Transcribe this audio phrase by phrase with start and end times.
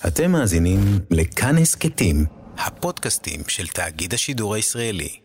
[0.00, 2.26] אתם מאזינים לכאן הסכתים,
[2.58, 5.20] הפודקאסטים של תאגיד השידור הישראלי.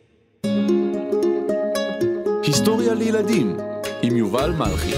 [2.44, 3.58] היסטוריה לילדים
[4.02, 4.94] עם יובל מלכי.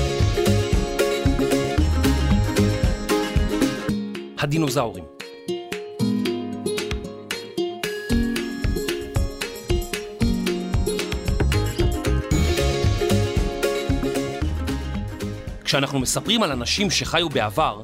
[4.40, 5.04] הדינוזאורים.
[15.64, 17.82] כשאנחנו מספרים על אנשים שחיו בעבר,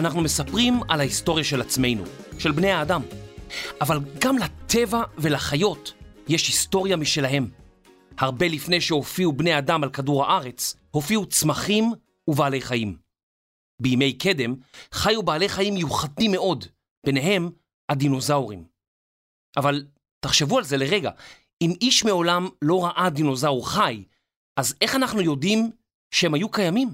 [0.00, 2.04] אנחנו מספרים על ההיסטוריה של עצמנו,
[2.38, 3.02] של בני האדם.
[3.80, 5.92] אבל גם לטבע ולחיות
[6.28, 7.50] יש היסטוריה משלהם.
[8.18, 11.92] הרבה לפני שהופיעו בני אדם על כדור הארץ, הופיעו צמחים
[12.28, 12.96] ובעלי חיים.
[13.82, 14.54] בימי קדם
[14.92, 16.64] חיו בעלי חיים מיוחדים מאוד,
[17.06, 17.50] ביניהם
[17.88, 18.64] הדינוזאורים.
[19.56, 19.86] אבל
[20.20, 21.10] תחשבו על זה לרגע,
[21.62, 24.04] אם איש מעולם לא ראה דינוזאור חי,
[24.56, 25.70] אז איך אנחנו יודעים
[26.10, 26.88] שהם היו קיימים?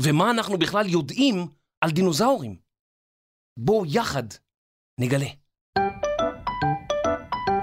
[0.00, 1.46] ומה אנחנו בכלל יודעים
[1.86, 2.56] על דינוזאורים?
[3.58, 4.22] בואו יחד
[5.00, 5.26] נגלה.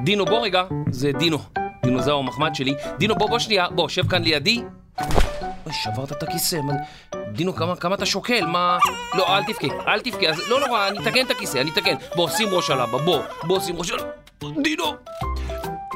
[0.03, 1.37] דינו, בוא רגע, זה דינו,
[1.85, 2.75] דינוזאור המחמד שלי.
[2.99, 4.63] דינו, בוא, בוא שנייה, בוא, שב כאן לידי.
[5.65, 6.55] אוי, שברת את הכיסא.
[6.55, 6.73] מה...
[7.33, 8.45] דינו, כמה, כמה אתה שוקל?
[8.45, 8.77] מה...
[9.13, 10.29] לא, אל תבכה, אל תבכה.
[10.29, 11.95] אז לא נורא, אני אתקן את הכיסא, אני אתקן.
[12.15, 13.99] בוא, שים ראש על אבא, בוא, בוא, שים ראש על...
[14.63, 14.85] דינו!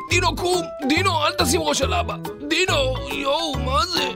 [0.09, 0.61] דינו, קום!
[0.89, 2.15] דינו, אל תשים ראש על אבא!
[2.47, 3.09] דינו!
[3.11, 4.11] יואו, מה זה?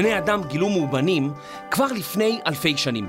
[0.00, 1.32] בני אדם גילו מאובנים
[1.70, 3.06] כבר לפני אלפי שנים.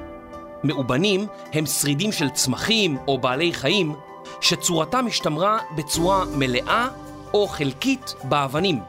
[0.64, 3.96] מאובנים הם שרידים של צמחים או בעלי חיים
[4.42, 6.88] שצורתם השתמרה בצורה מלאה
[7.34, 8.80] או חלקית באבנים,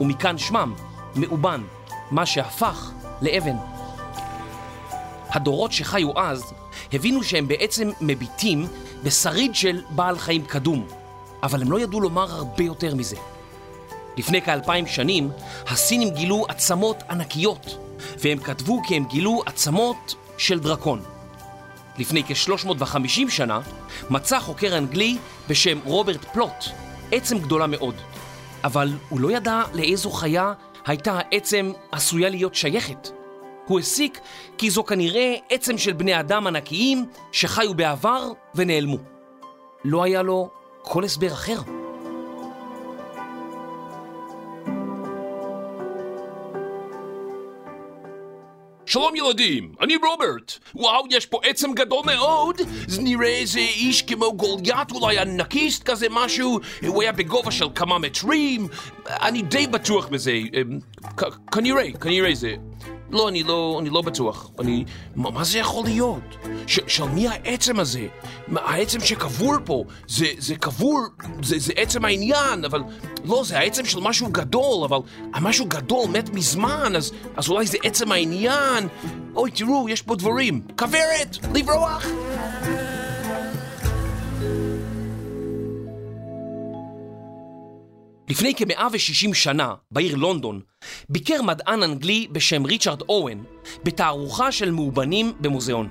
[0.00, 0.74] ומכאן שמם,
[1.16, 1.62] מאובן,
[2.10, 2.90] מה שהפך
[3.22, 3.56] לאבן.
[5.30, 6.52] הדורות שחיו אז
[6.92, 8.66] הבינו שהם בעצם מביטים
[9.02, 10.86] בשריד של בעל חיים קדום,
[11.42, 13.16] אבל הם לא ידעו לומר הרבה יותר מזה.
[14.16, 15.30] לפני כאלפיים שנים,
[15.66, 17.78] הסינים גילו עצמות ענקיות,
[18.18, 21.02] והם כתבו כי הם גילו עצמות של דרקון.
[21.98, 23.60] לפני כ-350 שנה,
[24.10, 26.64] מצא חוקר אנגלי בשם רוברט פלוט
[27.12, 27.94] עצם גדולה מאוד,
[28.64, 30.52] אבל הוא לא ידע לאיזו חיה
[30.86, 33.08] הייתה העצם עשויה להיות שייכת.
[33.66, 34.20] הוא הסיק
[34.58, 38.98] כי זו כנראה עצם של בני אדם ענקיים שחיו בעבר ונעלמו.
[39.84, 40.50] לא היה לו
[40.82, 41.81] כל הסבר אחר.
[48.92, 50.52] שלום ילדים, אני רוברט.
[50.74, 52.56] וואו, יש פה עצם גדול מאוד.
[52.86, 56.60] זה נראה איזה איש כמו גוליית, אולי ענקיסט כזה משהו.
[56.86, 58.68] הוא היה בגובה של כמה מטרים.
[59.06, 60.32] אני די בטוח בזה.
[61.52, 62.54] כנראה, כנראה זה.
[63.12, 64.50] לא, אני לא, אני לא בטוח.
[64.58, 64.84] אני...
[65.16, 66.36] מה, מה זה יכול להיות?
[66.66, 68.06] ש, של מי העצם הזה?
[68.56, 71.00] העצם שקבור פה, זה, זה קבור,
[71.42, 72.80] זה, זה עצם העניין, אבל...
[73.24, 74.98] לא, זה העצם של משהו גדול, אבל
[75.34, 78.88] המשהו גדול מת מזמן, אז, אז אולי זה עצם העניין.
[79.34, 80.60] אוי, תראו, יש פה דברים.
[80.78, 81.36] כוורת!
[81.54, 82.06] לברוח!
[88.32, 90.60] לפני כ-160 שנה, בעיר לונדון,
[91.08, 93.44] ביקר מדען אנגלי בשם ריצ'רד אוהן
[93.84, 95.88] בתערוכה של מאובנים במוזיאון.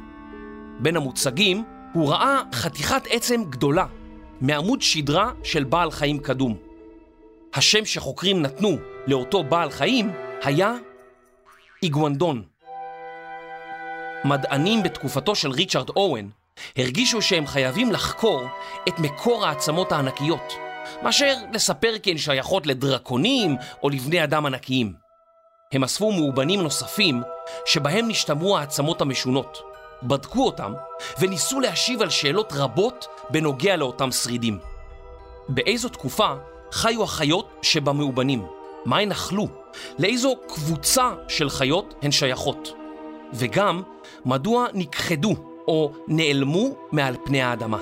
[0.80, 1.64] בין המוצגים
[1.94, 3.86] הוא ראה חתיכת עצם גדולה
[4.42, 6.58] מעמוד שדרה של בעל חיים קדום.
[7.54, 8.78] השם שחוקרים נתנו
[9.08, 10.12] לאותו בעל חיים
[10.44, 10.74] היה
[11.84, 12.44] איגוונדון.
[14.26, 16.30] מדענים בתקופתו של ריצ'רד אוהן
[16.78, 18.48] הרגישו שהם חייבים לחקור
[18.88, 20.71] את מקור העצמות הענקיות.
[21.04, 24.94] מאשר לספר כי הן שייכות לדרקונים או לבני אדם ענקיים.
[25.72, 27.22] הם אספו מאובנים נוספים
[27.66, 29.62] שבהם נשתמרו העצמות המשונות,
[30.04, 30.74] בדקו אותם
[31.20, 34.60] וניסו להשיב על שאלות רבות בנוגע לאותם שרידים.
[35.50, 36.34] באיזו תקופה
[36.72, 38.46] חיו החיות שבמאובנים?
[38.86, 39.48] מה הן אכלו?
[40.00, 42.74] לאיזו קבוצה של חיות הן שייכות?
[43.34, 43.82] וגם,
[44.26, 45.36] מדוע נכחדו
[45.68, 47.78] או נעלמו מעל פני האדמה?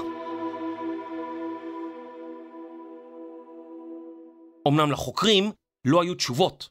[4.69, 5.51] אמנם לחוקרים
[5.85, 6.69] לא היו תשובות,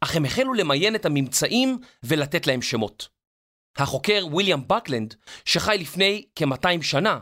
[0.00, 3.08] אך הם החלו למיין את הממצאים ולתת להם שמות.
[3.76, 7.18] החוקר ויליאם בקלנד, שחי לפני כ-200 שנה,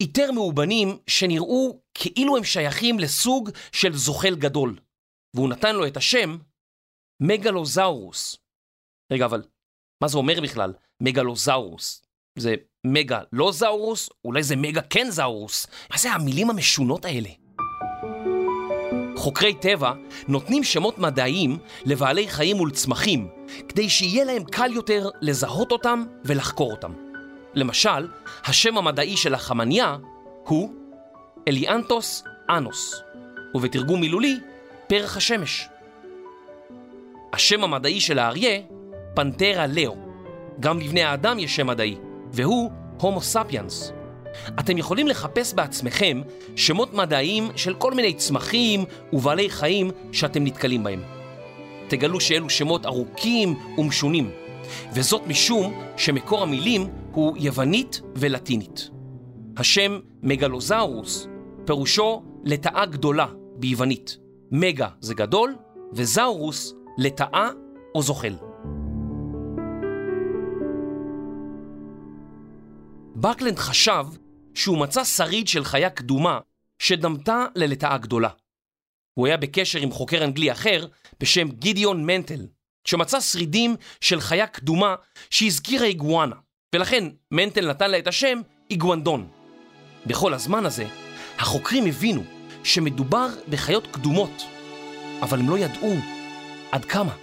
[0.00, 4.78] איתר מאובנים שנראו כאילו הם שייכים לסוג של זוחל גדול,
[5.36, 6.38] והוא נתן לו את השם
[7.22, 8.36] מגלוזאורוס.
[9.12, 9.42] רגע, אבל
[10.02, 10.72] מה זה אומר בכלל
[11.02, 12.02] מגלוזאורוס?
[12.38, 12.54] זה
[12.86, 14.08] מגלוזאורוס?
[14.24, 15.66] אולי זה מגה קנזאורוס?
[15.90, 17.30] מה זה המילים המשונות האלה?
[19.18, 19.92] חוקרי טבע
[20.28, 23.28] נותנים שמות מדעיים לבעלי חיים ולצמחים
[23.68, 26.92] כדי שיהיה להם קל יותר לזהות אותם ולחקור אותם.
[27.54, 28.08] למשל,
[28.44, 29.96] השם המדעי של החמניה
[30.44, 30.72] הוא
[31.48, 33.02] אליאנטוס אנוס,
[33.54, 34.36] ובתרגום מילולי,
[34.86, 35.68] פרח השמש.
[37.32, 38.60] השם המדעי של האריה,
[39.14, 39.96] פנתרה לאו.
[40.60, 41.96] גם לבני האדם יש שם מדעי,
[42.32, 43.92] והוא הומו ספיאנס.
[44.60, 46.22] אתם יכולים לחפש בעצמכם
[46.56, 51.02] שמות מדעיים של כל מיני צמחים ובעלי חיים שאתם נתקלים בהם.
[51.88, 54.30] תגלו שאלו שמות ארוכים ומשונים,
[54.92, 58.90] וזאת משום שמקור המילים הוא יוונית ולטינית.
[59.56, 61.28] השם מגלוזאורוס
[61.64, 63.26] פירושו לטאה גדולה
[63.56, 64.18] ביוונית.
[64.50, 65.56] מגה זה גדול,
[65.92, 67.50] וזאורוס לטאה
[67.94, 68.47] או זוחל.
[73.20, 74.04] בקלנד חשב
[74.54, 76.38] שהוא מצא שריד של חיה קדומה
[76.78, 78.28] שדמתה ללטאה גדולה.
[79.14, 80.86] הוא היה בקשר עם חוקר אנגלי אחר
[81.20, 82.46] בשם גידיון מנטל,
[82.84, 84.94] שמצא שרידים של חיה קדומה
[85.30, 86.36] שהזכירה איגואנה,
[86.74, 89.28] ולכן מנטל נתן לה את השם איגואנדון.
[90.06, 90.86] בכל הזמן הזה,
[91.38, 92.22] החוקרים הבינו
[92.64, 94.42] שמדובר בחיות קדומות,
[95.22, 95.94] אבל הם לא ידעו
[96.72, 97.16] עד כמה.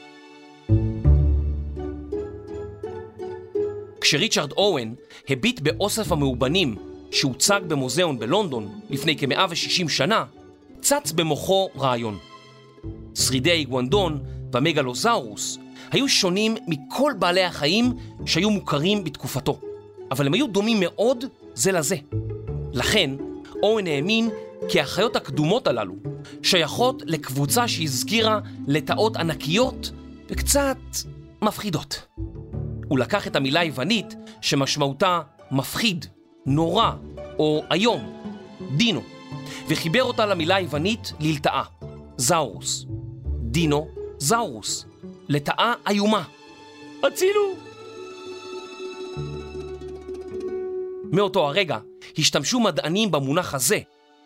[4.05, 4.95] כשריצ'רד אוהן
[5.29, 6.75] הביט באוסף המאובנים
[7.11, 10.25] שהוצג במוזיאון בלונדון לפני כ-160 שנה,
[10.81, 12.17] צץ במוחו רעיון.
[13.15, 14.19] שרידי האיגואנדון
[14.53, 15.57] והמגלוזאורוס
[15.91, 17.93] היו שונים מכל בעלי החיים
[18.25, 19.59] שהיו מוכרים בתקופתו,
[20.11, 21.95] אבל הם היו דומים מאוד זה לזה.
[22.73, 23.11] לכן,
[23.63, 24.29] אוהן האמין
[24.69, 25.93] כי החיות הקדומות הללו
[26.43, 29.91] שייכות לקבוצה שהזכירה לטאות ענקיות
[30.29, 30.77] וקצת
[31.41, 32.05] מפחידות.
[32.87, 35.21] הוא לקח את המילה היוונית שמשמעותה
[35.51, 36.05] מפחיד,
[36.45, 36.91] נורא
[37.39, 38.21] או איום,
[38.77, 39.01] דינו,
[39.67, 41.63] וחיבר אותה למילה היוונית ללטאה,
[42.17, 42.85] זאורוס.
[43.41, 43.87] דינו,
[44.17, 44.85] זאורוס,
[45.29, 46.23] לטאה איומה.
[47.03, 47.55] הצילו!
[51.11, 51.77] מאותו הרגע
[52.17, 53.79] השתמשו מדענים במונח הזה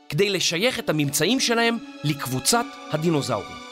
[0.09, 3.68] כדי לשייך את הממצאים שלהם לקבוצת הדינוזאורים.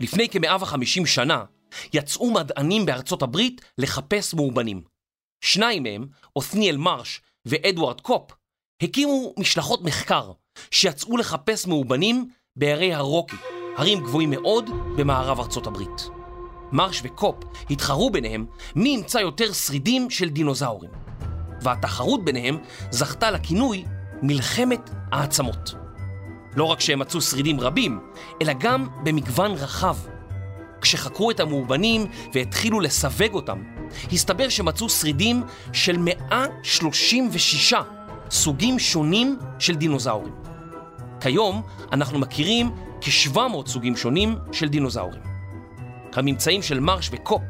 [0.00, 1.44] לפני כ-150 שנה
[1.92, 4.82] יצאו מדענים בארצות הברית לחפש מאובנים.
[5.44, 6.06] שניים מהם,
[6.36, 8.30] אותניאל מרש ואדוארד קופ,
[8.82, 10.32] הקימו משלחות מחקר
[10.70, 13.36] שיצאו לחפש מאובנים בערי הרוקי,
[13.76, 16.08] הרים גבוהים מאוד במערב ארצות הברית.
[16.72, 20.90] מרש וקופ התחרו ביניהם מי ימצא יותר שרידים של דינוזאורים.
[21.62, 22.58] והתחרות ביניהם
[22.90, 23.84] זכתה לכינוי
[24.22, 25.81] מלחמת העצמות.
[26.56, 28.00] לא רק שהם מצאו שרידים רבים,
[28.42, 29.96] אלא גם במגוון רחב.
[30.80, 33.62] כשחקרו את המאובנים והתחילו לסווג אותם,
[34.12, 37.74] הסתבר שמצאו שרידים של 136
[38.30, 40.34] סוגים שונים של דינוזאורים.
[41.20, 41.62] כיום
[41.92, 42.70] אנחנו מכירים
[43.00, 45.22] כ-700 סוגים שונים של דינוזאורים.
[46.14, 47.42] הממצאים של מרש וקופ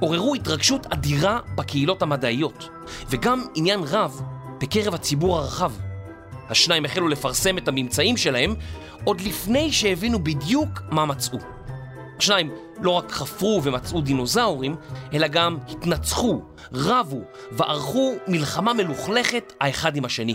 [0.00, 2.68] עוררו התרגשות אדירה בקהילות המדעיות,
[3.10, 4.22] וגם עניין רב
[4.60, 5.72] בקרב הציבור הרחב.
[6.50, 8.54] השניים החלו לפרסם את הממצאים שלהם
[9.04, 11.38] עוד לפני שהבינו בדיוק מה מצאו.
[12.18, 12.50] השניים
[12.80, 14.76] לא רק חפרו ומצאו דינוזאורים,
[15.12, 16.42] אלא גם התנצחו,
[16.72, 17.20] רבו
[17.52, 20.34] וערכו מלחמה מלוכלכת האחד עם השני.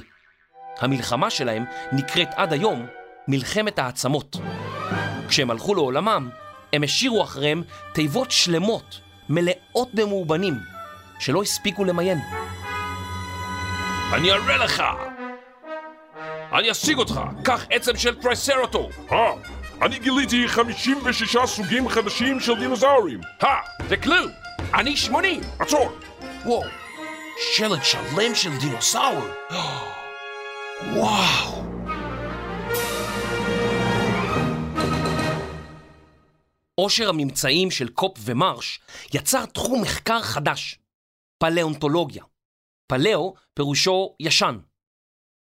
[0.79, 2.85] המלחמה שלהם נקראת עד היום
[3.27, 4.37] מלחמת העצמות.
[5.27, 6.29] כשהם הלכו לעולמם,
[6.73, 7.63] הם השאירו אחריהם
[7.93, 10.53] תיבות שלמות, מלאות במאובנים,
[11.19, 12.19] שלא הספיקו למיין.
[14.13, 14.83] אני אראה לך!
[16.59, 17.21] אני אשיג אותך!
[17.43, 18.89] קח עצם של טרייסרטו!
[19.11, 19.33] אה,
[19.81, 23.21] אני גיליתי 56 סוגים חדשים של דינוזאורים.
[23.41, 23.47] הא!
[23.89, 24.31] וכלום!
[24.73, 25.41] אני 80!
[25.59, 25.91] עצור!
[26.45, 26.63] וואו,
[27.55, 29.19] שלד שלם של דינוסאור!
[30.93, 31.63] וואו!
[36.75, 38.79] עושר הממצאים של קופ ומרש
[39.13, 40.79] יצר תחום מחקר חדש,
[41.37, 42.23] פלאונטולוגיה.
[42.87, 44.57] פלאו פירושו ישן,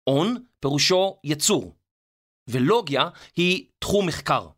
[0.07, 1.77] און פירושו יצור,
[2.51, 4.49] ולוגיה היא תחום מחקר.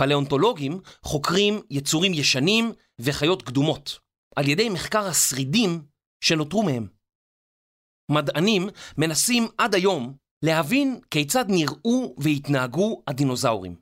[0.00, 3.98] פלאונטולוגים חוקרים יצורים ישנים וחיות קדומות,
[4.36, 5.86] על ידי מחקר השרידים
[6.24, 6.88] שנותרו מהם.
[8.10, 13.80] מדענים מנסים עד היום להבין כיצד נראו והתנהגו הדינוזאורים.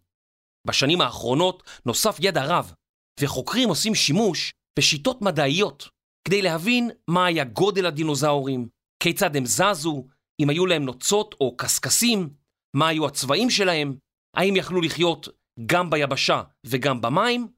[0.67, 2.73] בשנים האחרונות נוסף ידע רב,
[3.21, 5.89] וחוקרים עושים שימוש בשיטות מדעיות
[6.29, 8.69] כדי להבין מה היה גודל הדינוזאורים,
[9.03, 10.07] כיצד הם זזו,
[10.41, 12.29] אם היו להם נוצות או קשקשים,
[12.77, 13.97] מה היו הצבעים שלהם,
[14.37, 15.29] האם יכלו לחיות
[15.67, 17.49] גם ביבשה וגם במים,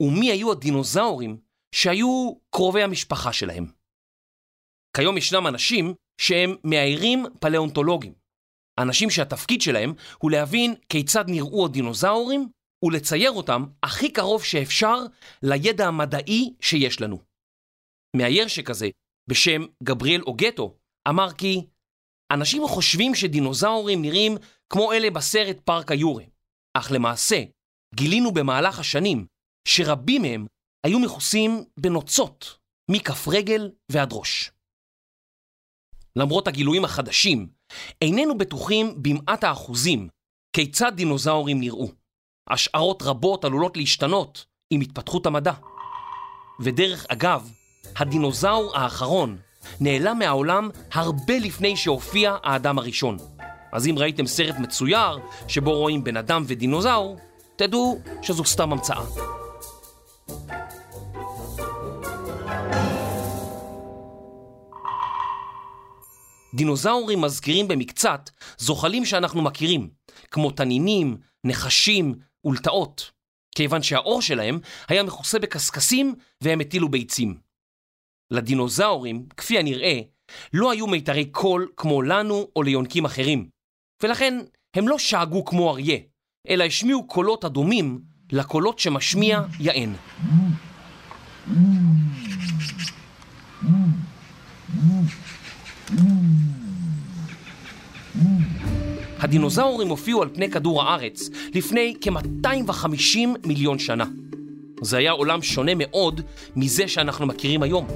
[0.00, 1.40] ומי היו הדינוזאורים
[1.74, 3.66] שהיו קרובי המשפחה שלהם.
[4.96, 8.14] כיום ישנם אנשים שהם מאיירים פלאונטולוגים.
[8.78, 12.48] אנשים שהתפקיד שלהם הוא להבין כיצד נראו הדינוזאורים
[12.84, 14.96] ולצייר אותם הכי קרוב שאפשר
[15.42, 17.18] לידע המדעי שיש לנו.
[18.16, 18.88] מאייר שכזה,
[19.30, 20.76] בשם גבריאל אוגטו,
[21.08, 21.66] אמר כי
[22.32, 24.36] אנשים חושבים שדינוזאורים נראים
[24.70, 26.24] כמו אלה בסרט פארק היורה,
[26.74, 27.42] אך למעשה,
[27.94, 29.26] גילינו במהלך השנים
[29.68, 30.46] שרבים מהם
[30.86, 32.58] היו מכוסים בנוצות,
[32.90, 34.50] מכף רגל ועד ראש.
[36.16, 37.48] למרות הגילויים החדשים,
[38.02, 40.08] איננו בטוחים במעט האחוזים
[40.52, 41.88] כיצד דינוזאורים נראו.
[42.50, 45.52] השערות רבות עלולות להשתנות עם התפתחות המדע.
[46.60, 47.50] ודרך אגב,
[47.96, 49.38] הדינוזאור האחרון
[49.80, 53.16] נעלם מהעולם הרבה לפני שהופיע האדם הראשון.
[53.72, 57.16] אז אם ראיתם סרט מצויר שבו רואים בן אדם ודינוזאור,
[57.56, 59.02] תדעו שזו סתם המצאה.
[66.54, 69.90] דינוזאורים מזכירים במקצת זוחלים שאנחנו מכירים,
[70.30, 72.14] כמו תנינים, נחשים
[72.44, 73.10] ולטאות,
[73.54, 77.36] כיוון שהעור שלהם היה מכוסה בקשקשים והם הטילו ביצים.
[78.32, 80.00] לדינוזאורים, כפי הנראה,
[80.52, 83.48] לא היו מיתרי קול כמו לנו או ליונקים אחרים,
[84.02, 84.38] ולכן
[84.76, 85.98] הם לא שאגו כמו אריה,
[86.48, 88.00] אלא השמיעו קולות הדומים
[88.32, 89.92] לקולות שמשמיע יען.
[99.18, 104.04] הדינוזאורים הופיעו על פני כדור הארץ לפני כ-250 מיליון שנה.
[104.82, 106.20] זה היה עולם שונה מאוד
[106.56, 107.86] מזה שאנחנו מכירים היום.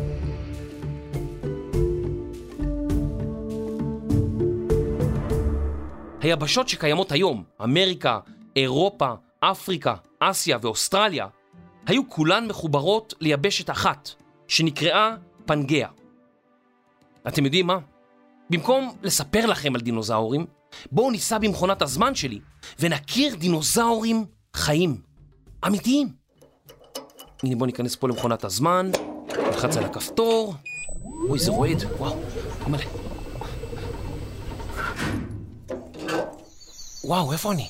[6.27, 8.19] היבשות שקיימות היום, אמריקה,
[8.57, 11.27] אירופה, אפריקה, אסיה ואוסטרליה,
[11.87, 14.11] היו כולן מחוברות ליבשת אחת,
[14.49, 15.17] שנקראה
[15.49, 15.89] פנגea.
[17.29, 17.79] אתם יודעים מה?
[18.51, 20.47] במקום לספר לכם על דינוזאורים,
[20.93, 22.41] בואו ניסע במכונת הזמן שלי
[22.79, 25.01] ונכיר דינוזאורים חיים,
[25.67, 26.09] אמיתיים.
[27.43, 28.91] הנה בואו ניכנס פה למכונת הזמן,
[29.47, 30.55] נלחץ על הכפתור,
[31.29, 32.17] אוי זה רועד, וואו,
[32.67, 33.06] מלא.
[37.07, 37.69] וואו, איפה אני?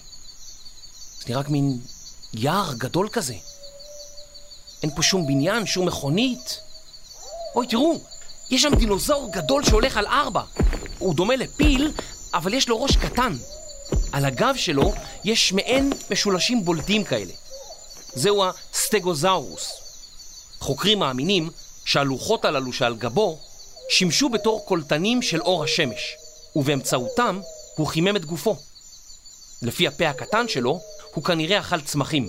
[1.19, 1.79] זה נראה רק מין
[2.35, 3.35] יער גדול כזה.
[4.83, 6.61] אין פה שום בניין, שום מכונית.
[7.55, 8.01] אוי, תראו,
[8.51, 10.43] יש שם דינוזאור גדול שהולך על ארבע.
[10.99, 11.93] הוא דומה לפיל,
[12.35, 13.37] אבל יש לו ראש קטן.
[14.13, 14.93] על הגב שלו
[15.25, 17.33] יש מעין משולשים בולטים כאלה.
[18.15, 19.73] זהו הסטגוזאורוס.
[20.61, 21.51] חוקרים מאמינים
[21.85, 23.39] שהלוחות הללו שעל גבו
[23.91, 26.17] שימשו בתור קולטנים של אור השמש,
[26.57, 27.41] ובאמצעותם
[27.77, 28.57] הוא חימם את גופו.
[29.63, 30.81] לפי הפה הקטן שלו,
[31.15, 32.29] הוא כנראה אכל צמחים.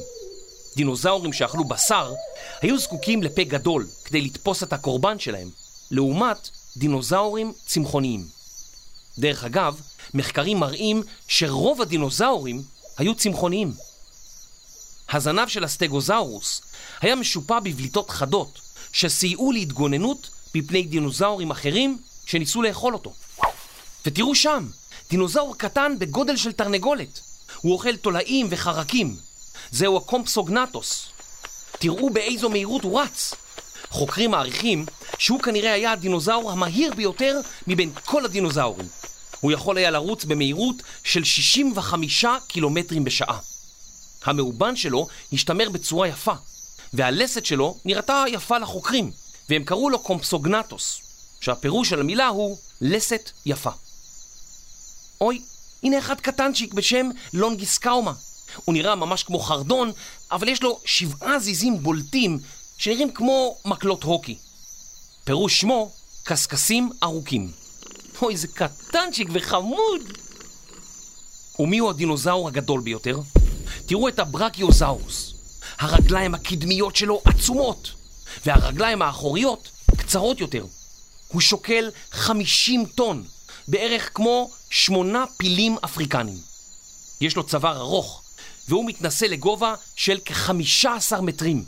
[0.76, 2.14] דינוזאורים שאכלו בשר
[2.62, 5.50] היו זקוקים לפה גדול כדי לתפוס את הקורבן שלהם,
[5.92, 8.28] לעומת דינוזאורים צמחוניים.
[9.18, 9.82] דרך אגב,
[10.14, 12.62] מחקרים מראים שרוב הדינוזאורים
[12.98, 13.74] היו צמחוניים.
[15.10, 16.62] הזנב של הסטגוזאורוס
[17.02, 23.14] היה משופע בבליטות חדות שסייעו להתגוננות מפני דינוזאורים אחרים שניסו לאכול אותו.
[24.06, 24.68] ותראו שם,
[25.10, 27.20] דינוזאור קטן בגודל של תרנגולת.
[27.62, 29.16] הוא אוכל תולעים וחרקים.
[29.72, 31.06] זהו הקומפסוגנטוס.
[31.72, 33.34] תראו באיזו מהירות הוא רץ.
[33.90, 34.86] חוקרים מעריכים
[35.18, 38.88] שהוא כנראה היה הדינוזאור המהיר ביותר מבין כל הדינוזאורים.
[39.40, 43.40] הוא יכול היה לרוץ במהירות של 65 קילומטרים בשעה.
[44.24, 46.34] המאובן שלו השתמר בצורה יפה,
[46.94, 49.12] והלסת שלו נראתה יפה לחוקרים,
[49.50, 51.02] והם קראו לו קומפסוגנטוס,
[51.42, 53.72] שהפירוש של המילה הוא לסת יפה.
[55.22, 55.42] אוי,
[55.84, 58.14] הנה אחד קטנצ'יק בשם לונגיסקאומה.
[58.66, 59.92] הוא נראה ממש כמו חרדון,
[60.32, 62.40] אבל יש לו שבעה זיזים בולטים
[62.78, 64.38] שנראים כמו מקלות הוקי.
[65.24, 65.92] פירוש שמו,
[66.24, 67.52] קשקשים ארוכים.
[68.22, 70.02] אוי, זה קטנצ'יק וחמוד!
[71.60, 73.20] ומיהו הדינוזאור הגדול ביותר?
[73.86, 75.34] תראו את הברקיוזאורוס.
[75.80, 77.92] הרגליים הקדמיות שלו עצומות,
[78.46, 80.66] והרגליים האחוריות קצרות יותר.
[81.28, 83.24] הוא שוקל 50 טון,
[83.68, 86.38] בערך כמו שמונה פילים אפריקנים.
[87.22, 88.24] יש לו צוואר ארוך,
[88.70, 91.64] והוא מתנשא לגובה של כ-15 מטרים.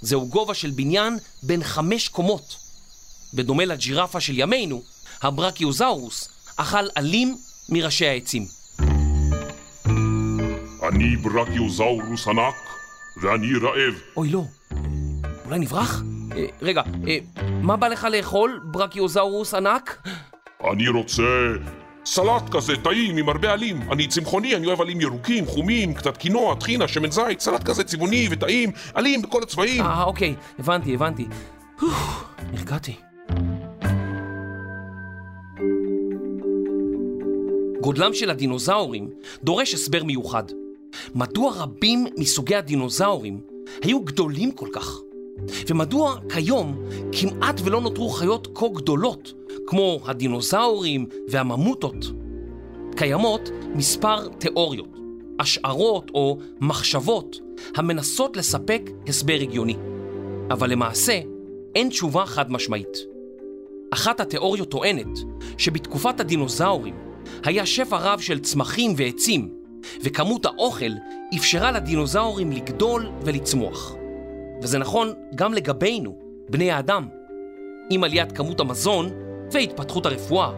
[0.00, 2.56] זהו גובה של בניין בין חמש קומות.
[3.34, 4.82] בדומה לג'ירפה של ימינו,
[5.22, 7.36] הברקיוזאורוס אכל עלים
[7.68, 8.46] מראשי העצים.
[10.88, 12.54] אני ברקיוזאורוס ענק,
[13.22, 13.94] ואני רעב.
[14.16, 14.44] אוי לא,
[15.44, 16.02] אולי נברח?
[16.36, 17.18] אה, רגע, אה,
[17.62, 20.08] מה בא לך לאכול, ברקיוזאורוס ענק?
[20.72, 21.22] אני רוצה
[22.06, 23.92] סלט כזה טעים עם הרבה עלים.
[23.92, 28.28] אני צמחוני, אני אוהב עלים ירוקים, חומים, קצת קינוע, טחינה, שמן זית, סלט כזה צבעוני
[28.30, 29.82] וטעים, עלים בכל הצבעים.
[29.82, 31.26] אה, אוקיי, הבנתי, הבנתי.
[32.52, 32.94] נרגעתי.
[37.80, 39.10] גודלם של הדינוזאורים
[39.42, 40.44] דורש הסבר מיוחד.
[41.14, 43.40] מדוע רבים מסוגי הדינוזאורים
[43.82, 45.00] היו גדולים כל כך?
[45.68, 49.32] ומדוע כיום כמעט ולא נותרו חיות כה גדולות
[49.66, 52.04] כמו הדינוזאורים והממוטות,
[52.96, 54.98] קיימות מספר תיאוריות,
[55.40, 57.40] השערות או מחשבות
[57.76, 59.76] המנסות לספק הסבר הגיוני.
[60.50, 61.20] אבל למעשה,
[61.74, 62.98] אין תשובה חד משמעית.
[63.90, 65.18] אחת התיאוריות טוענת
[65.58, 66.94] שבתקופת הדינוזאורים
[67.44, 69.48] היה שפע רב של צמחים ועצים,
[70.00, 70.92] וכמות האוכל
[71.36, 73.94] אפשרה לדינוזאורים לגדול ולצמוח.
[74.62, 76.18] וזה נכון גם לגבינו,
[76.50, 77.08] בני האדם.
[77.90, 79.10] עם עליית כמות המזון
[79.52, 80.50] והתפתחות הרפואה,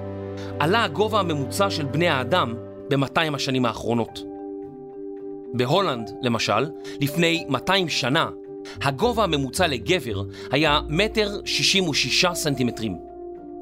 [0.59, 2.55] עלה הגובה הממוצע של בני האדם
[2.91, 4.23] ב-200 השנים האחרונות.
[5.55, 8.29] בהולנד, למשל, לפני 200 שנה,
[8.83, 12.97] הגובה הממוצע לגבר היה מטר 66 סנטימטרים.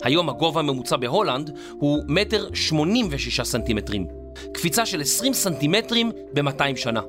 [0.02, 4.06] היום הגובה הממוצע בהולנד הוא מטר 86 סנטימטרים,
[4.52, 7.00] קפיצה של 20 סנטימטרים ב-200 שנה.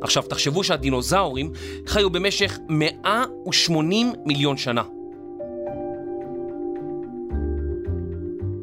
[0.00, 1.52] עכשיו תחשבו שהדינוזאורים
[1.86, 4.82] חיו במשך 180 מיליון שנה.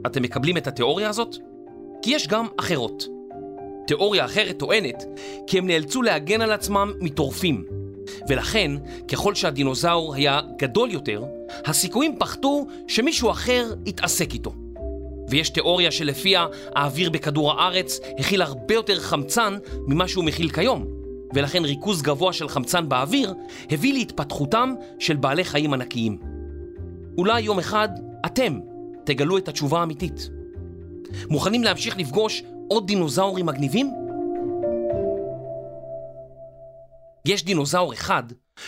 [0.05, 1.37] אתם מקבלים את התיאוריה הזאת?
[2.01, 3.07] כי יש גם אחרות.
[3.87, 5.03] תיאוריה אחרת טוענת
[5.47, 7.65] כי הם נאלצו להגן על עצמם מטורפים,
[8.29, 8.71] ולכן,
[9.07, 11.23] ככל שהדינוזאור היה גדול יותר,
[11.65, 14.53] הסיכויים פחתו שמישהו אחר יתעסק איתו.
[15.29, 20.85] ויש תיאוריה שלפיה האוויר בכדור הארץ הכיל הרבה יותר חמצן ממה שהוא מכיל כיום,
[21.33, 23.33] ולכן ריכוז גבוה של חמצן באוויר
[23.69, 26.17] הביא להתפתחותם של בעלי חיים ענקיים.
[27.17, 27.89] אולי יום אחד
[28.25, 28.59] אתם
[29.03, 30.29] תגלו את התשובה האמיתית.
[31.29, 33.91] מוכנים להמשיך לפגוש עוד דינוזאורים מגניבים?
[37.25, 38.23] יש דינוזאור אחד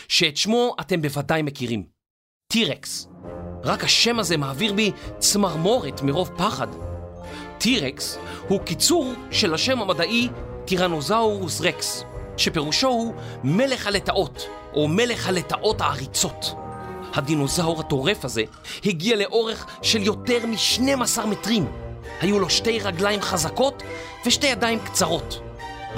[0.07, 1.85] שאת שמו אתם בוודאי מכירים,
[2.47, 3.07] טירקס.
[3.63, 6.67] רק השם הזה מעביר בי צמרמורת מרוב פחד.
[7.57, 10.29] טירקס הוא קיצור של השם המדעי
[10.65, 12.03] טירנוזאורוס רקס,
[12.37, 13.13] שפירושו הוא
[13.43, 16.45] מלך הלטאות, או מלך הלטאות העריצות.
[17.13, 18.43] הדינוזאור הטורף הזה
[18.85, 21.65] הגיע לאורך של יותר מ-12 מטרים.
[22.21, 23.83] היו לו שתי רגליים חזקות
[24.25, 25.39] ושתי ידיים קצרות.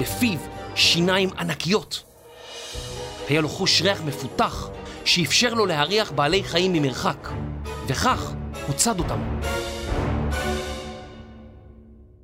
[0.00, 0.38] בפיו
[0.74, 2.02] שיניים ענקיות.
[3.28, 4.68] היה לו חוש ריח מפותח
[5.04, 7.28] שאפשר לו להריח בעלי חיים ממרחק,
[7.86, 8.32] וכך
[8.66, 9.40] הוא צד אותם.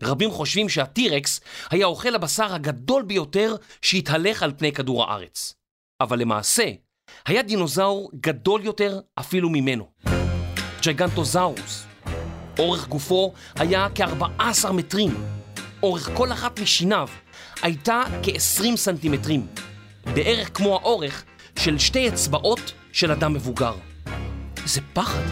[0.02, 1.40] רבים חושבים שהטירקס
[1.70, 5.54] היה אוכל הבשר הגדול ביותר שהתהלך על פני כדור הארץ.
[6.00, 6.64] אבל למעשה,
[7.26, 9.86] היה דינוזאור גדול יותר אפילו ממנו.
[10.82, 11.86] ג'יגנטוזאורוס.
[12.58, 15.14] אורך גופו היה כ-14 מטרים.
[15.82, 17.08] אורך כל אחת משיניו
[17.62, 19.46] הייתה כ-20 סנטימטרים.
[20.14, 21.24] בערך כמו האורך
[21.58, 23.74] של שתי אצבעות של אדם מבוגר.
[24.62, 25.22] איזה פחד.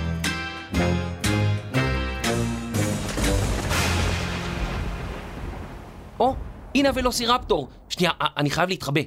[6.21, 6.35] או,
[6.75, 7.69] הנה הוולוסירפטור.
[8.01, 9.01] שנייה, אני חייב להתחבא.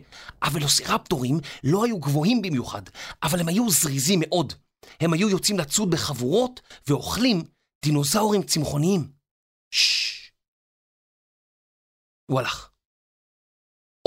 [0.45, 2.82] הוולוסירפטורים לא היו גבוהים במיוחד,
[3.23, 4.53] אבל הם היו זריזים מאוד.
[4.99, 7.43] הם היו יוצאים לצוד בחבורות ואוכלים
[7.86, 9.12] דינוזאורים צמחוניים.
[9.71, 10.32] ששש.
[12.32, 12.69] הוא הלך.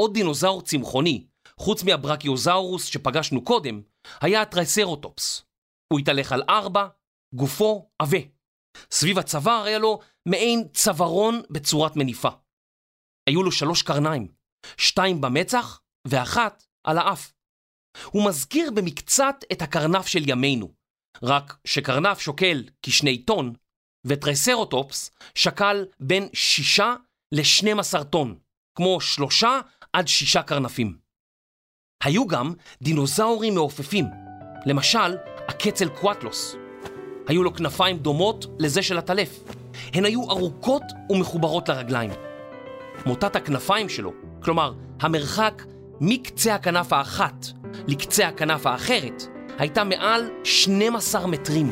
[0.01, 1.27] עוד דינוזאור צמחוני
[1.61, 3.83] חוץ מהברקיוזאורוס שפגשנו קודם,
[4.21, 5.43] היה הטרייסרוטופס.
[5.93, 6.89] הוא התהלך על ארבע,
[7.35, 8.19] גופו עבה.
[8.91, 12.29] סביב הצוואר היה לו מעין צווארון בצורת מניפה.
[13.29, 14.29] היו לו שלוש קרניים,
[14.77, 17.33] שתיים במצח ואחת על האף.
[18.05, 20.73] הוא מזכיר במקצת את הקרנף של ימינו,
[21.23, 23.53] רק שקרנף שוקל כשני טון,
[24.07, 26.95] וטרייסרוטופס שקל בין שישה
[27.33, 28.39] לשנים עשר טון,
[28.75, 29.61] כמו שלושה
[29.93, 30.99] עד שישה קרנפים.
[32.03, 34.05] היו גם דינוזאורים מעופפים,
[34.67, 35.17] למשל
[35.49, 36.57] הקצל קואטלוס.
[37.27, 39.39] היו לו כנפיים דומות לזה של הטלף.
[39.95, 42.11] הן היו ארוכות ומחוברות לרגליים.
[43.07, 44.13] מוטת הכנפיים שלו,
[44.47, 45.63] כלומר המרחק
[46.01, 47.47] מקצה הכנף האחת
[47.89, 49.27] לקצה הכנף האחרת,
[49.59, 51.71] הייתה מעל 12 מטרים.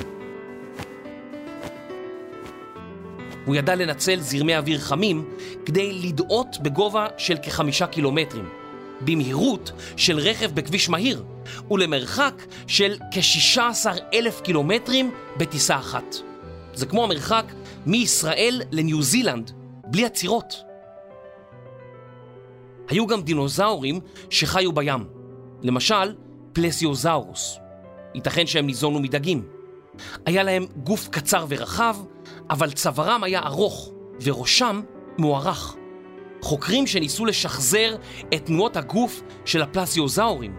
[3.44, 5.24] הוא ידע לנצל זרמי אוויר חמים
[5.66, 8.48] כדי לדאות בגובה של כחמישה קילומטרים.
[9.00, 11.24] במהירות של רכב בכביש מהיר
[11.70, 16.16] ולמרחק של כ-16 אלף קילומטרים בטיסה אחת.
[16.74, 17.44] זה כמו המרחק
[17.86, 19.50] מישראל לניו זילנד,
[19.86, 20.73] בלי עצירות.
[22.88, 25.04] היו גם דינוזאורים שחיו בים,
[25.62, 26.14] למשל
[26.52, 27.58] פלסיוזאורוס.
[28.14, 29.42] ייתכן שהם ניזונו מדגים.
[30.26, 31.96] היה להם גוף קצר ורחב,
[32.50, 33.90] אבל צווארם היה ארוך
[34.22, 34.80] וראשם
[35.18, 35.76] מוארך.
[36.42, 37.96] חוקרים שניסו לשחזר
[38.34, 40.56] את תנועות הגוף של הפלסיוזאורים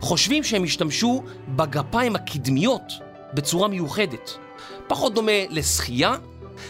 [0.00, 2.92] חושבים שהם השתמשו בגפיים הקדמיות
[3.34, 4.38] בצורה מיוחדת.
[4.86, 6.14] פחות דומה לשחייה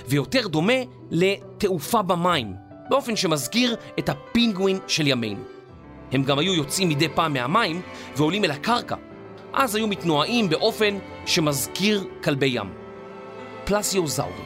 [0.08, 0.72] ויותר דומה
[1.10, 2.54] לתעופה במים,
[2.90, 5.44] באופן שמזכיר את הפינגווין של ימינו.
[6.12, 7.82] הם גם היו יוצאים מדי פעם מהמים
[8.16, 8.96] ועולים אל הקרקע.
[9.52, 12.74] אז היו מתנועים באופן שמזכיר כלבי ים.
[13.62, 14.44] הפלסיוזאורים.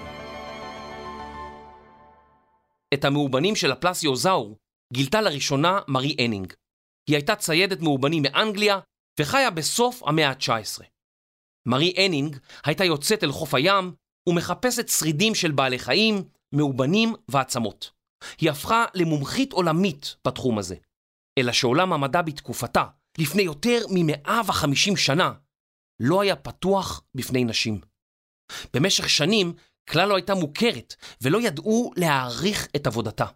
[2.95, 4.57] את המאובנים של הפלסיוזאור
[4.93, 6.53] גילתה לראשונה מארי אנינג.
[7.09, 8.79] היא הייתה ציידת מאובנים מאנגליה
[9.21, 10.85] וחיה בסוף המאה ה-19.
[11.67, 13.93] מארי אנינג הייתה יוצאת אל חוף הים
[14.29, 17.91] ומחפשת שרידים של בעלי חיים, מאובנים ועצמות.
[18.41, 20.77] היא הפכה למומחית עולמית בתחום הזה.
[21.39, 22.85] אלא שעולם המדע בתקופתה,
[23.19, 25.33] לפני יותר מ-150 שנה,
[26.01, 27.81] לא היה פתוח בפני נשים.
[28.75, 29.55] במשך שנים
[29.91, 33.27] כלל לא הייתה מוכרת ולא ידעו להעריך את עבודתה.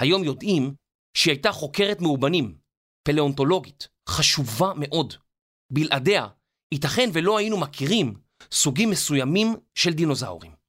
[0.00, 0.74] היום יודעים
[1.16, 2.58] שהיא הייתה חוקרת מאובנים,
[3.08, 5.14] פלאונטולוגית, חשובה מאוד.
[5.72, 6.28] בלעדיה,
[6.74, 8.14] ייתכן ולא היינו מכירים
[8.52, 10.61] סוגים מסוימים של דינוזאורים.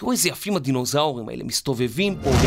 [0.00, 2.46] תראו איזה יפים הדינוזאורים האלה מסתובבים פה ו...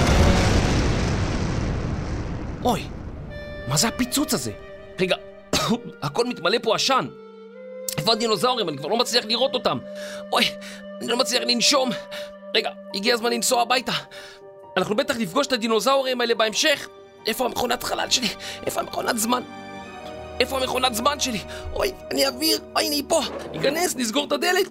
[2.63, 2.83] אוי,
[3.67, 4.51] מה זה הפיצוץ הזה?
[4.99, 5.15] רגע,
[6.03, 7.07] הכל מתמלא פה עשן.
[7.97, 8.69] איפה הדינוזאורים?
[8.69, 9.77] אני כבר לא מצליח לראות אותם.
[10.31, 10.43] אוי,
[11.01, 11.89] אני לא מצליח לנשום.
[12.55, 13.91] רגע, הגיע הזמן לנסוע הביתה.
[14.77, 16.89] אנחנו בטח נפגוש את הדינוזאורים האלה בהמשך.
[17.27, 18.27] איפה המכונת חלל שלי?
[18.65, 19.43] איפה המכונת זמן?
[20.39, 21.39] איפה המכונת זמן שלי?
[21.73, 23.21] אוי, אני אוויר, אוי, אני פה.
[23.51, 24.69] ניכנס, נסגור את הדלת.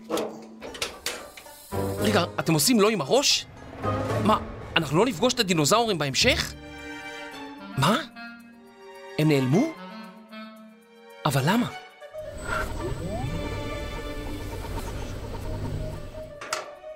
[2.03, 3.47] רגע, אתם עושים לא עם הראש?
[4.25, 4.39] מה,
[4.77, 6.55] אנחנו לא נפגוש את הדינוזאורים בהמשך?
[7.79, 7.99] מה?
[9.19, 9.73] הם נעלמו?
[11.27, 11.71] אבל למה?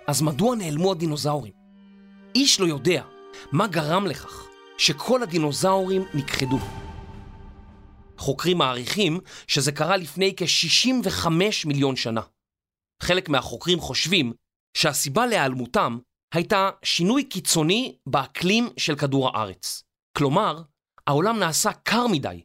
[0.06, 1.52] אז מדוע נעלמו הדינוזאורים?
[2.34, 3.02] איש לא יודע
[3.52, 4.46] מה גרם לכך
[4.78, 6.58] שכל הדינוזאורים נכחדו.
[8.18, 11.28] חוקרים מעריכים שזה קרה לפני כ-65
[11.66, 12.20] מיליון שנה.
[13.02, 14.32] חלק מהחוקרים חושבים
[14.76, 15.98] שהסיבה להיעלמותם
[16.34, 19.82] הייתה שינוי קיצוני באקלים של כדור הארץ.
[20.18, 20.62] כלומר,
[21.06, 22.42] העולם נעשה קר מדי,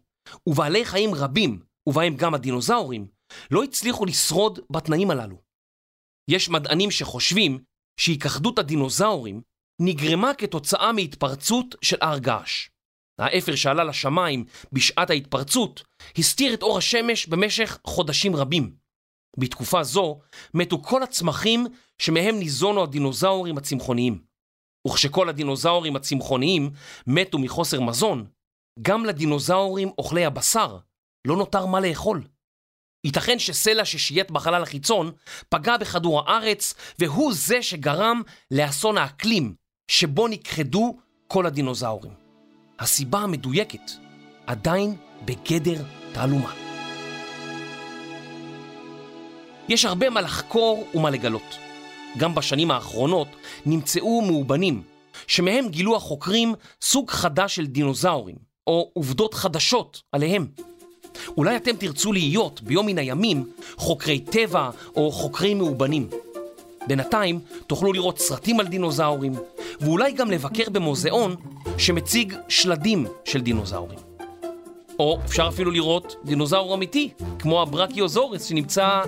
[0.48, 3.08] ובעלי חיים רבים, ובהם גם הדינוזאורים,
[3.52, 5.42] לא הצליחו לשרוד בתנאים הללו.
[6.30, 7.60] יש מדענים שחושבים
[8.00, 9.42] שהיכחדות הדינוזאורים
[9.82, 12.70] נגרמה כתוצאה מהתפרצות של הר געש.
[13.20, 15.84] האפר שעלה לשמיים בשעת ההתפרצות
[16.18, 18.81] הסתיר את אור השמש במשך חודשים רבים.
[19.38, 20.20] בתקופה זו
[20.54, 21.68] מתו כל הצמחים
[22.02, 24.22] שמהם ניזונו הדינוזאורים הצמחוניים.
[24.88, 26.70] וכשכל הדינוזאורים הצמחוניים
[27.08, 28.26] מתו מחוסר מזון,
[28.82, 30.78] גם לדינוזאורים אוכלי הבשר
[31.28, 32.24] לא נותר מה לאכול.
[33.06, 35.12] ייתכן שסלע ששייט בחלל החיצון
[35.50, 39.56] פגע בכדור הארץ, והוא זה שגרם לאסון האקלים,
[39.92, 42.14] שבו נכחדו כל הדינוזאורים.
[42.80, 43.92] הסיבה המדויקת
[44.48, 46.61] עדיין בגדר תעלומה.
[49.70, 51.58] יש הרבה מה לחקור ומה לגלות.
[52.18, 53.28] גם בשנים האחרונות
[53.66, 54.82] נמצאו מאובנים,
[55.28, 58.36] שמהם גילו החוקרים סוג חדש של דינוזאורים,
[58.68, 60.48] או עובדות חדשות עליהם.
[61.38, 66.10] אולי אתם תרצו להיות ביום מן הימים חוקרי טבע או חוקרי מאובנים.
[66.88, 69.34] בינתיים תוכלו לראות סרטים על דינוזאורים,
[69.82, 71.36] ואולי גם לבקר במוזיאון
[71.78, 74.00] שמציג שלדים של דינוזאורים.
[75.00, 79.02] או אפשר אפילו לראות דינוזאור אמיתי, כמו הברכיוזאורוס שנמצא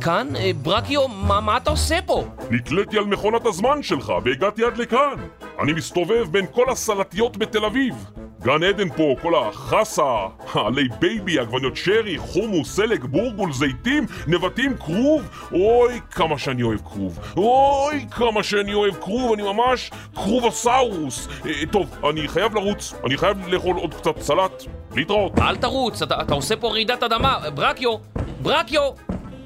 [0.00, 0.36] כאן.
[0.36, 2.24] אה, ברכיו, מה, מה אתה עושה פה?
[2.50, 5.14] נתליתי על מכונת הזמן שלך והגעתי עד לכאן.
[5.62, 7.94] אני מסתובב בין כל הסלטיות בתל אביב.
[8.42, 15.28] גן עדן פה, כל החסה, עלי בייבי, עגבניות שרי, חומוס, סלק, בורגול, זיתים, נבטים, כרוב.
[15.52, 17.18] אוי, כמה שאני אוהב כרוב.
[17.36, 21.28] אוי, כמה שאני אוהב כרוב, אני ממש כרובוסאורוס.
[21.46, 24.62] אה, טוב, אני חייב לרוץ, אני חייב לאכול עוד קצת סלט.
[24.94, 25.38] להתראות.
[25.38, 27.38] אל תרוץ, אתה, אתה עושה פה רעידת אדמה.
[27.54, 27.96] ברקיו,
[28.42, 28.90] ברקיו,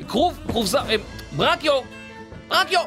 [0.08, 0.96] כרוב, כרוב זר, אה,
[1.36, 1.80] ברקיו,
[2.48, 2.80] ברקיו.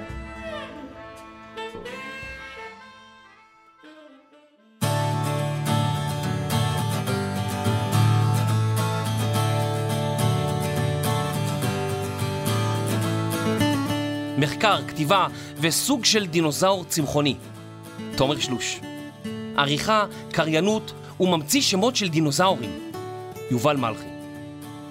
[14.38, 17.36] מחקר, כתיבה וסוג של דינוזאור צמחוני.
[18.18, 18.80] תומר שלוש.
[19.58, 22.92] עריכה, קריינות וממציא שמות של דינוזאורים.
[23.52, 24.11] יובל מלכי.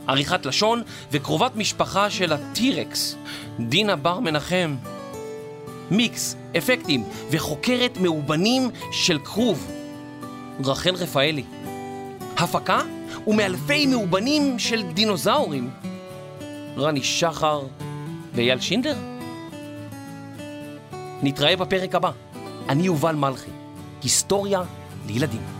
[0.06, 0.82] עריכת לשון
[1.12, 3.16] וקרובת משפחה של הטירקס,
[3.60, 4.76] דינה בר מנחם.
[5.90, 9.70] מיקס, אפקטים וחוקרת מאובנים של כרוב,
[10.64, 11.44] רחל רפאלי.
[12.36, 12.80] הפקה
[13.26, 15.70] ומאלפי מאובנים של דינוזאורים,
[16.76, 17.62] רני שחר
[18.34, 18.96] ואייל שינדר.
[21.22, 22.10] נתראה בפרק הבא.
[22.68, 23.50] אני יובל מלכי,
[24.02, 24.62] היסטוריה
[25.06, 25.59] לילדים.